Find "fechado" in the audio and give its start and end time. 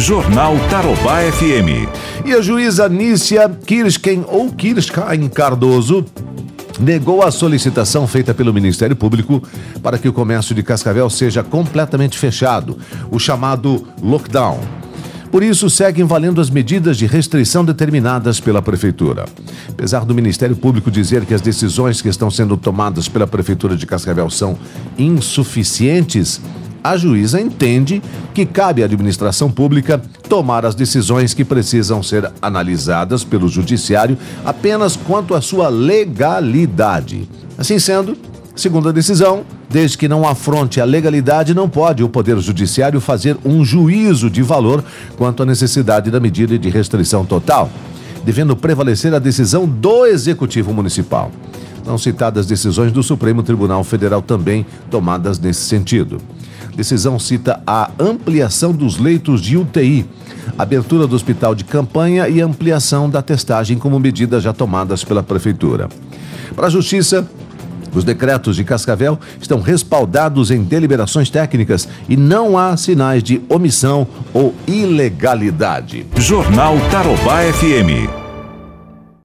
12.18-12.78